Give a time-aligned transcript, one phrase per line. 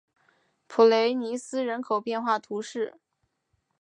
[0.65, 2.95] 普雷尼斯人口变化图示